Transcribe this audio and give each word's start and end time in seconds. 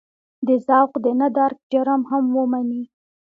د 0.47 0.49
ذوق 0.67 0.91
د 1.05 1.07
نه 1.19 1.27
درک 1.37 1.59
جرم 1.71 2.01
هم 2.11 2.23
ومني. 2.37 2.83